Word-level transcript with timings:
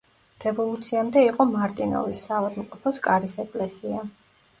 რევოლუციამდე 0.43 1.21
იყო 1.25 1.45
მარტინოვის 1.49 2.21
საავადმყოფოს 2.29 3.01
კარის 3.09 3.37
ეკლესია. 3.45 4.01